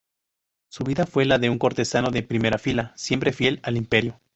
Su 0.71 0.83
vida 0.83 1.05
fue 1.05 1.25
la 1.25 1.37
de 1.37 1.51
un 1.51 1.59
cortesano 1.59 2.09
de 2.09 2.23
primera 2.23 2.57
fila, 2.57 2.91
siempre 2.95 3.31
fiel 3.31 3.59
al 3.61 3.77
Imperio. 3.77 4.19